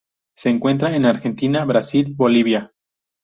Se 0.35 0.49
encuentra 0.49 0.95
en 0.95 1.05
Argentina, 1.05 1.63
Brasil, 1.63 2.15
Bolivia. 2.17 2.73